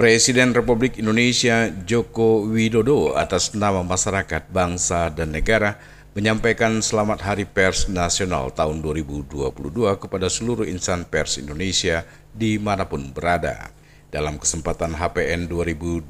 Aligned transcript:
Presiden 0.00 0.56
Republik 0.56 0.96
Indonesia 0.96 1.68
Joko 1.84 2.48
Widodo 2.48 3.12
atas 3.20 3.52
nama 3.52 3.84
masyarakat, 3.84 4.48
bangsa, 4.48 5.12
dan 5.12 5.28
negara 5.28 5.76
menyampaikan 6.16 6.80
selamat 6.80 7.20
Hari 7.20 7.44
Pers 7.44 7.84
Nasional 7.84 8.48
tahun 8.48 8.80
2022 8.80 9.52
kepada 10.00 10.32
seluruh 10.32 10.64
insan 10.64 11.04
pers 11.04 11.36
Indonesia 11.36 12.08
di 12.32 12.56
mana 12.56 12.88
pun 12.88 13.12
berada. 13.12 13.76
Dalam 14.08 14.40
kesempatan 14.40 14.96
HPN 14.96 15.52
2022 15.52 16.08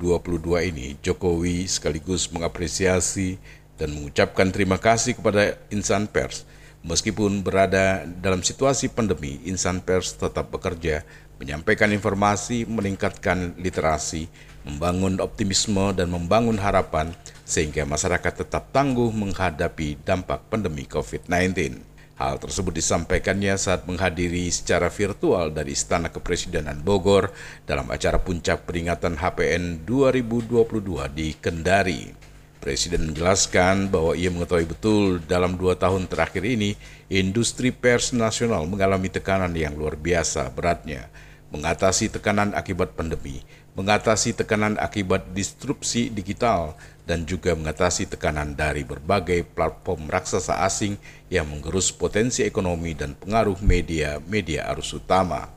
ini, 0.70 0.94
Jokowi 1.02 1.66
sekaligus 1.66 2.30
mengapresiasi 2.30 3.42
dan 3.74 3.90
mengucapkan 3.90 4.54
terima 4.54 4.78
kasih 4.78 5.18
kepada 5.18 5.58
insan 5.74 6.06
pers. 6.06 6.46
Meskipun 6.86 7.42
berada 7.42 8.06
dalam 8.06 8.46
situasi 8.46 8.86
pandemi, 8.86 9.42
insan 9.50 9.82
pers 9.82 10.14
tetap 10.14 10.46
bekerja 10.54 11.02
menyampaikan 11.40 11.88
informasi, 11.88 12.68
meningkatkan 12.68 13.56
literasi, 13.56 14.28
membangun 14.68 15.16
optimisme 15.24 15.96
dan 15.96 16.12
membangun 16.12 16.60
harapan 16.60 17.16
sehingga 17.48 17.88
masyarakat 17.88 18.44
tetap 18.44 18.68
tangguh 18.76 19.08
menghadapi 19.08 20.04
dampak 20.04 20.52
pandemi 20.52 20.84
COVID-19. 20.84 21.80
Hal 22.20 22.36
tersebut 22.36 22.76
disampaikannya 22.76 23.56
saat 23.56 23.88
menghadiri 23.88 24.52
secara 24.52 24.92
virtual 24.92 25.48
dari 25.56 25.72
Istana 25.72 26.12
Kepresidenan 26.12 26.84
Bogor 26.84 27.32
dalam 27.64 27.88
acara 27.88 28.20
puncak 28.20 28.68
peringatan 28.68 29.16
HPN 29.16 29.88
2022 29.88 31.08
di 31.16 31.32
Kendari. 31.40 32.12
Presiden 32.60 33.08
menjelaskan 33.08 33.88
bahwa 33.88 34.12
ia 34.12 34.28
mengetahui 34.28 34.68
betul 34.68 35.24
dalam 35.24 35.56
dua 35.56 35.80
tahun 35.80 36.04
terakhir 36.04 36.44
ini 36.44 36.76
industri 37.08 37.72
pers 37.72 38.12
nasional 38.12 38.68
mengalami 38.68 39.08
tekanan 39.08 39.56
yang 39.56 39.72
luar 39.72 39.96
biasa 39.96 40.52
beratnya 40.52 41.08
mengatasi 41.50 42.10
tekanan 42.10 42.54
akibat 42.54 42.94
pandemi, 42.94 43.42
mengatasi 43.74 44.34
tekanan 44.34 44.78
akibat 44.78 45.34
disrupsi 45.34 46.10
digital, 46.10 46.78
dan 47.10 47.26
juga 47.26 47.58
mengatasi 47.58 48.06
tekanan 48.06 48.54
dari 48.54 48.86
berbagai 48.86 49.42
platform 49.42 50.06
raksasa 50.06 50.62
asing 50.62 50.94
yang 51.26 51.50
menggerus 51.50 51.90
potensi 51.90 52.46
ekonomi 52.46 52.94
dan 52.94 53.18
pengaruh 53.18 53.58
media-media 53.58 54.70
arus 54.70 54.94
utama. 54.94 55.50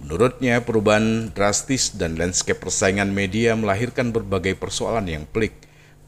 Menurutnya, 0.00 0.60
perubahan 0.64 1.32
drastis 1.32 1.92
dan 1.92 2.16
landscape 2.16 2.60
persaingan 2.60 3.12
media 3.12 3.52
melahirkan 3.56 4.12
berbagai 4.12 4.56
persoalan 4.56 5.08
yang 5.08 5.24
pelik, 5.28 5.56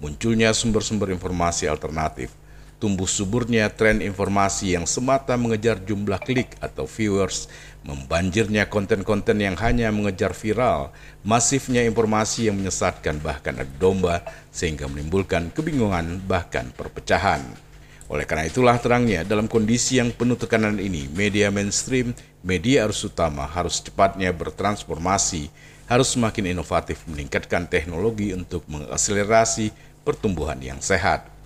munculnya 0.00 0.52
sumber-sumber 0.56 1.12
informasi 1.12 1.68
alternatif, 1.68 2.32
tumbuh 2.78 3.10
suburnya 3.10 3.66
tren 3.74 3.98
informasi 3.98 4.78
yang 4.78 4.86
semata 4.86 5.34
mengejar 5.34 5.82
jumlah 5.82 6.22
klik 6.22 6.54
atau 6.62 6.86
viewers, 6.86 7.50
membanjirnya 7.82 8.70
konten-konten 8.70 9.42
yang 9.42 9.58
hanya 9.58 9.90
mengejar 9.90 10.30
viral, 10.30 10.94
masifnya 11.26 11.82
informasi 11.82 12.50
yang 12.50 12.56
menyesatkan 12.58 13.18
bahkan 13.18 13.58
ada 13.58 13.70
domba 13.82 14.22
sehingga 14.54 14.86
menimbulkan 14.86 15.50
kebingungan 15.50 16.22
bahkan 16.24 16.70
perpecahan. 16.74 17.42
Oleh 18.08 18.24
karena 18.24 18.48
itulah 18.48 18.80
terangnya 18.80 19.20
dalam 19.20 19.50
kondisi 19.50 20.00
yang 20.00 20.08
penuh 20.16 20.38
tekanan 20.40 20.80
ini, 20.80 21.04
media 21.12 21.52
mainstream, 21.52 22.16
media 22.40 22.88
arus 22.88 23.04
utama 23.04 23.44
harus 23.44 23.84
cepatnya 23.84 24.32
bertransformasi, 24.32 25.52
harus 25.84 26.08
semakin 26.16 26.56
inovatif 26.56 27.04
meningkatkan 27.04 27.68
teknologi 27.68 28.32
untuk 28.32 28.64
mengakselerasi 28.64 29.76
pertumbuhan 30.08 30.56
yang 30.56 30.80
sehat. 30.80 31.38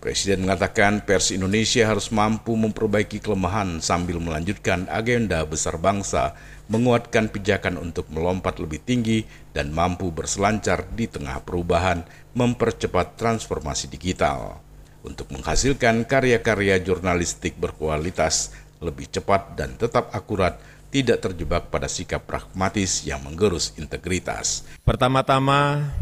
Presiden 0.00 0.48
mengatakan 0.48 1.04
pers 1.04 1.28
Indonesia 1.28 1.84
harus 1.84 2.08
mampu 2.08 2.56
memperbaiki 2.56 3.20
kelemahan 3.20 3.84
sambil 3.84 4.16
melanjutkan 4.16 4.88
agenda 4.88 5.44
besar 5.44 5.76
bangsa, 5.76 6.32
menguatkan 6.72 7.28
pijakan 7.28 7.76
untuk 7.76 8.08
melompat 8.08 8.56
lebih 8.64 8.80
tinggi 8.80 9.28
dan 9.52 9.76
mampu 9.76 10.08
berselancar 10.08 10.88
di 10.96 11.04
tengah 11.04 11.44
perubahan, 11.44 12.08
mempercepat 12.32 13.20
transformasi 13.20 13.92
digital. 13.92 14.64
Untuk 15.04 15.28
menghasilkan 15.36 16.08
karya-karya 16.08 16.80
jurnalistik 16.80 17.60
berkualitas, 17.60 18.56
lebih 18.80 19.04
cepat 19.04 19.52
dan 19.52 19.76
tetap 19.76 20.08
akurat, 20.16 20.56
tidak 20.88 21.20
terjebak 21.28 21.68
pada 21.68 21.92
sikap 21.92 22.24
pragmatis 22.24 23.04
yang 23.04 23.20
menggerus 23.20 23.76
integritas. 23.76 24.64
Pertama-tama, 24.80 25.92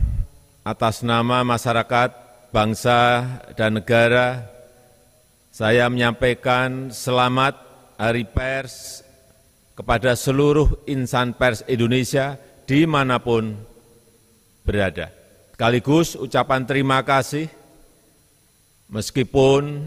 atas 0.62 1.02
nama 1.02 1.42
masyarakat 1.42 2.27
bangsa 2.48 3.24
dan 3.54 3.76
negara, 3.80 4.48
saya 5.52 5.88
menyampaikan 5.92 6.88
selamat 6.88 7.58
Hari 7.98 8.24
Pers 8.30 9.02
kepada 9.76 10.16
seluruh 10.18 10.82
insan 10.90 11.34
pers 11.36 11.62
Indonesia 11.70 12.38
di 12.66 12.82
mana 12.88 13.20
pun 13.22 13.54
berada. 14.66 15.10
Sekaligus 15.54 16.14
ucapan 16.14 16.62
terima 16.66 17.02
kasih 17.02 17.50
meskipun 18.90 19.86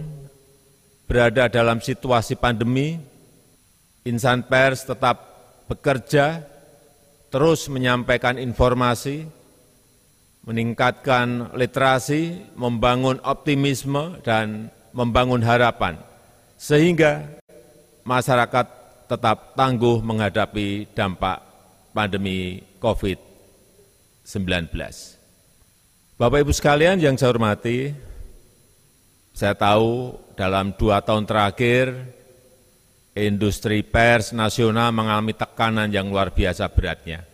berada 1.07 1.51
dalam 1.51 1.83
situasi 1.83 2.39
pandemi, 2.39 2.99
insan 4.07 4.47
pers 4.47 4.87
tetap 4.87 5.17
bekerja, 5.67 6.43
terus 7.31 7.67
menyampaikan 7.71 8.35
informasi, 8.35 9.27
meningkatkan 10.41 11.53
literasi, 11.53 12.49
membangun 12.57 13.21
optimisme, 13.21 14.17
dan 14.25 14.73
membangun 14.91 15.41
harapan, 15.45 16.01
sehingga 16.57 17.29
masyarakat 18.01 18.65
tetap 19.05 19.53
tangguh 19.53 20.01
menghadapi 20.01 20.89
dampak 20.97 21.39
pandemi 21.93 22.65
COVID-19. 22.81 24.71
Bapak 26.17 26.37
Ibu 26.41 26.53
sekalian 26.53 26.97
yang 27.01 27.17
saya 27.17 27.33
hormati, 27.33 27.93
saya 29.33 29.53
tahu 29.53 30.17
dalam 30.37 30.73
dua 30.73 31.01
tahun 31.01 31.25
terakhir 31.25 31.93
industri 33.13 33.83
pers 33.83 34.31
nasional 34.31 34.93
mengalami 34.93 35.33
tekanan 35.35 35.91
yang 35.91 36.07
luar 36.07 36.31
biasa 36.31 36.67
beratnya 36.71 37.30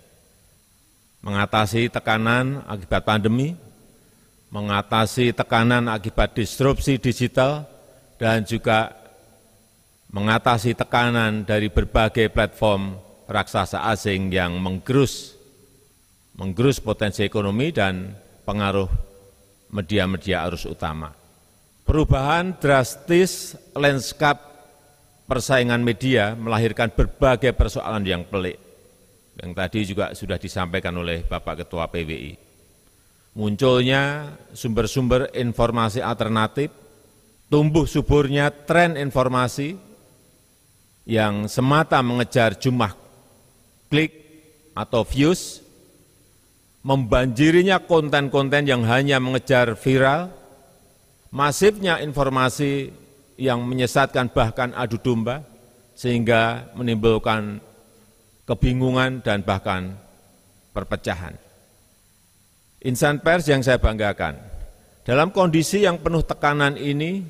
mengatasi 1.22 1.90
tekanan 1.90 2.62
akibat 2.66 3.04
pandemi, 3.04 3.58
mengatasi 4.54 5.34
tekanan 5.34 5.90
akibat 5.90 6.38
disrupsi 6.38 7.02
digital, 7.02 7.66
dan 8.18 8.46
juga 8.46 8.94
mengatasi 10.10 10.74
tekanan 10.74 11.44
dari 11.44 11.68
berbagai 11.68 12.32
platform 12.32 12.98
raksasa 13.28 13.86
asing 13.92 14.32
yang 14.32 14.56
menggerus, 14.58 15.36
menggerus 16.38 16.80
potensi 16.80 17.22
ekonomi 17.28 17.76
dan 17.76 18.16
pengaruh 18.48 18.88
media-media 19.70 20.48
arus 20.48 20.64
utama. 20.64 21.12
Perubahan 21.84 22.56
drastis 22.60 23.56
landscape 23.76 24.40
persaingan 25.28 25.84
media 25.84 26.36
melahirkan 26.40 26.92
berbagai 26.92 27.52
persoalan 27.52 28.04
yang 28.08 28.24
pelik 28.28 28.67
yang 29.38 29.52
tadi 29.54 29.86
juga 29.86 30.18
sudah 30.18 30.42
disampaikan 30.42 30.94
oleh 30.98 31.22
Bapak 31.26 31.66
Ketua 31.66 31.86
PWI. 31.90 32.34
Munculnya 33.38 34.34
sumber-sumber 34.50 35.30
informasi 35.38 36.02
alternatif, 36.02 36.74
tumbuh 37.54 37.86
suburnya 37.86 38.50
tren 38.50 38.98
informasi 38.98 39.78
yang 41.06 41.46
semata 41.46 42.02
mengejar 42.02 42.58
jumlah 42.58 42.98
klik 43.94 44.12
atau 44.74 45.06
views, 45.06 45.62
membanjirinya 46.82 47.78
konten-konten 47.86 48.66
yang 48.66 48.82
hanya 48.90 49.22
mengejar 49.22 49.78
viral, 49.78 50.34
masifnya 51.30 52.02
informasi 52.02 52.90
yang 53.38 53.62
menyesatkan 53.62 54.34
bahkan 54.34 54.74
adu 54.74 54.98
domba, 54.98 55.46
sehingga 55.94 56.74
menimbulkan 56.74 57.62
kebingungan, 58.48 59.20
dan 59.22 59.44
bahkan 59.44 59.94
perpecahan. 60.72 61.36
Insan 62.82 63.20
pers 63.20 63.46
yang 63.52 63.60
saya 63.60 63.76
banggakan, 63.76 64.40
dalam 65.04 65.36
kondisi 65.36 65.84
yang 65.84 66.00
penuh 66.00 66.24
tekanan 66.24 66.80
ini, 66.80 67.26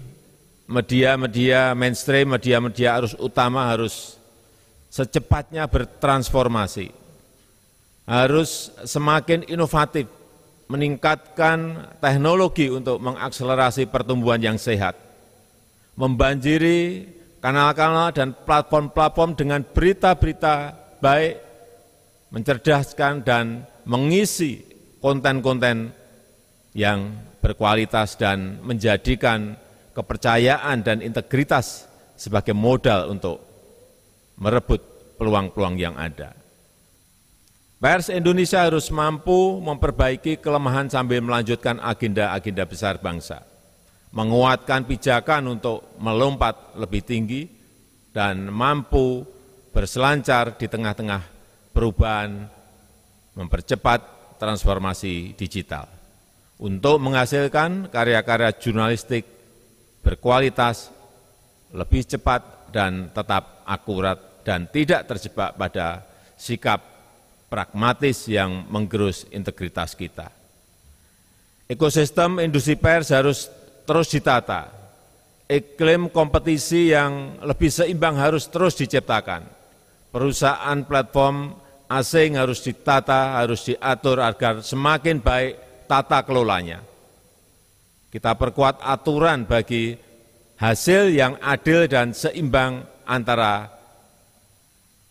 media-media 0.69 1.73
mainstream, 1.73 2.35
media-media 2.37 3.01
arus 3.01 3.15
utama 3.17 3.65
harus 3.65 4.19
secepatnya 4.93 5.65
bertransformasi, 5.65 6.91
harus 8.05 8.69
semakin 8.83 9.47
inovatif, 9.47 10.11
meningkatkan 10.67 11.89
teknologi 12.03 12.67
untuk 12.67 12.99
mengakselerasi 12.99 13.87
pertumbuhan 13.87 14.43
yang 14.43 14.57
sehat, 14.59 14.99
membanjiri 15.95 17.07
kanal-kanal 17.39 18.11
dan 18.11 18.35
platform-platform 18.35 19.31
dengan 19.39 19.63
berita-berita 19.63 20.75
baik, 20.99 21.39
mencerdaskan 22.31 23.23
dan 23.23 23.63
mengisi 23.88 24.61
konten-konten 24.99 25.94
yang 26.75 27.15
berkualitas 27.39 28.19
dan 28.19 28.59
menjadikan 28.61 29.55
kepercayaan 29.95 30.83
dan 30.83 31.01
integritas 31.01 31.88
sebagai 32.19 32.53
modal 32.53 33.09
untuk 33.13 33.41
merebut 34.38 34.81
peluang-peluang 35.17 35.75
yang 35.79 35.95
ada. 35.97 36.38
Pers 37.77 38.09
Indonesia 38.09 38.65
harus 38.65 38.89
mampu 38.89 39.61
memperbaiki 39.61 40.41
kelemahan 40.41 40.89
sambil 40.89 41.21
melanjutkan 41.21 41.77
agenda-agenda 41.77 42.65
besar 42.65 42.97
bangsa, 42.97 43.45
menguatkan 44.09 44.89
pijakan 44.89 45.57
untuk 45.57 45.85
melompat 46.01 46.73
lebih 46.73 47.05
tinggi, 47.05 47.45
dan 48.09 48.49
mampu 48.49 49.21
berselancar 49.77 50.57
di 50.57 50.65
tengah-tengah 50.65 51.21
perubahan, 51.69 52.50
mempercepat 53.38 54.01
transformasi 54.41 55.38
digital 55.38 55.85
untuk 56.57 56.97
menghasilkan 56.97 57.94
karya-karya 57.94 58.57
jurnalistik 58.57 59.29
berkualitas, 60.01 60.89
lebih 61.69 62.09
cepat 62.09 62.74
dan 62.74 63.13
tetap 63.13 63.62
akurat 63.69 64.41
dan 64.41 64.65
tidak 64.65 65.06
terjebak 65.06 65.53
pada 65.53 66.01
sikap 66.33 66.81
pragmatis 67.45 68.25
yang 68.25 68.65
menggerus 68.73 69.30
integritas 69.30 69.94
kita. 69.94 70.33
Ekosistem 71.69 72.41
industri 72.41 72.73
pers 72.73 73.13
harus 73.13 73.45
terus 73.85 74.09
ditata. 74.09 74.73
Iklim 75.45 76.09
kompetisi 76.09 76.89
yang 76.97 77.38
lebih 77.45 77.69
seimbang 77.69 78.18
harus 78.18 78.50
terus 78.50 78.73
diciptakan. 78.73 79.56
Perusahaan 80.17 80.81
platform 80.81 81.53
asing 81.93 82.41
harus 82.41 82.65
ditata, 82.65 83.37
harus 83.37 83.69
diatur 83.69 84.17
agar 84.17 84.65
semakin 84.65 85.21
baik 85.21 85.85
tata 85.85 86.25
kelolanya. 86.25 86.81
Kita 88.09 88.33
perkuat 88.33 88.81
aturan 88.81 89.45
bagi 89.45 89.93
hasil 90.57 91.13
yang 91.13 91.37
adil 91.37 91.85
dan 91.85 92.17
seimbang 92.17 92.81
antara 93.05 93.69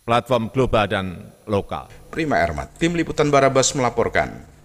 platform 0.03 0.51
global 0.51 0.91
dan 0.91 1.31
lokal. 1.47 1.87
Prima 2.11 2.43
Ermat, 2.43 2.75
Tim 2.75 2.91
Liputan 2.99 3.31
Barabas 3.31 3.71
melaporkan. 3.79 4.56